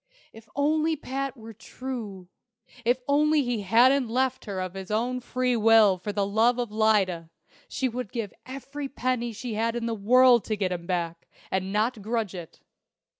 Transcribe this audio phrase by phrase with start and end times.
[0.33, 2.27] If only Pat were true
[2.83, 7.29] if only he hadn't left her of his own free will for love of Lyda,
[7.67, 11.71] she would give every penny she had in the world to get him back, and
[11.71, 12.61] not grudge it!